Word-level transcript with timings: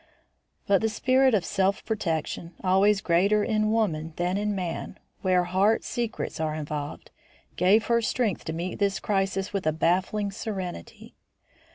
But 0.65 0.81
the 0.81 0.89
spirit 0.89 1.35
of 1.35 1.45
self 1.45 1.85
protection, 1.85 2.55
always 2.63 3.01
greater 3.01 3.43
in 3.43 3.69
woman 3.71 4.13
than 4.15 4.35
in 4.35 4.55
man 4.55 4.97
where 5.21 5.43
heart 5.43 5.83
secrets 5.83 6.39
are 6.39 6.55
involved, 6.55 7.11
gave 7.55 7.85
her 7.85 8.01
strength 8.01 8.43
to 8.45 8.51
meet 8.53 8.79
this 8.79 8.99
crisis 8.99 9.53
with 9.53 9.67
a 9.67 9.71
baffling 9.71 10.31
serenity. 10.31 11.13